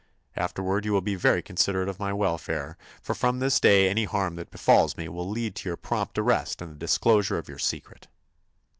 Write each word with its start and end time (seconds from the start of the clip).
Afterward 0.35 0.83
you 0.83 0.93
will 0.93 1.01
be 1.01 1.13
very 1.13 1.43
considerate 1.43 1.87
of 1.87 1.99
my 1.99 2.11
welfare, 2.11 2.75
for 3.03 3.13
from 3.13 3.37
this 3.37 3.59
day 3.59 3.87
any 3.87 4.05
harm 4.05 4.35
that 4.37 4.49
befalls 4.49 4.97
me 4.97 5.07
will 5.07 5.29
lead 5.29 5.53
to 5.57 5.69
your 5.69 5.77
prompt 5.77 6.17
arrest 6.17 6.59
and 6.59 6.71
the 6.71 6.75
disclosure 6.79 7.37
of 7.37 7.47
your 7.47 7.59
secret." 7.59 8.07